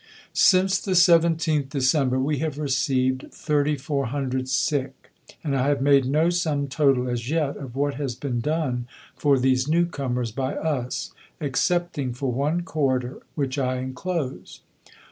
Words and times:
Since 0.33 0.81
the 0.81 0.93
17th 0.93 1.69
December, 1.69 2.17
we 2.17 2.39
have 2.39 2.57
received 2.57 3.31
3400 3.31 4.49
sick, 4.49 5.11
and 5.43 5.55
I 5.55 5.67
have 5.67 5.79
made 5.79 6.05
no 6.07 6.31
sum 6.31 6.67
total 6.69 7.07
as 7.07 7.29
yet 7.29 7.55
of 7.55 7.75
what 7.75 7.93
has 8.01 8.15
been 8.15 8.39
done 8.39 8.87
for 9.15 9.37
these 9.37 9.67
new 9.67 9.85
comers 9.85 10.31
by 10.31 10.55
us 10.55 11.11
excepting 11.39 12.13
for 12.13 12.31
one 12.31 12.63
corridor, 12.63 13.21
which 13.35 13.59
I 13.59 13.77
enclose. 13.77 14.61